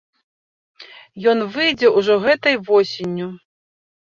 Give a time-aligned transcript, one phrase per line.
[1.33, 3.29] Ён выйдзе ўжо гэтай восенню.